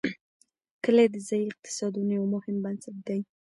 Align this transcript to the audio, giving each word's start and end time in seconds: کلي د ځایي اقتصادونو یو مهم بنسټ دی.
کلي 0.83 1.05
د 1.13 1.15
ځایي 1.27 1.45
اقتصادونو 1.51 2.11
یو 2.19 2.25
مهم 2.35 2.55
بنسټ 2.63 2.97
دی. 3.07 3.19